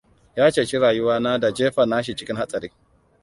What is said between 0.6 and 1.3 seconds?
rayuwa